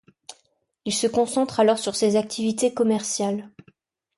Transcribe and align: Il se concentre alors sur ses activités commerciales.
Il 0.85 0.95
se 0.95 1.05
concentre 1.05 1.59
alors 1.59 1.77
sur 1.77 1.95
ses 1.95 2.15
activités 2.15 2.73
commerciales. 2.73 3.51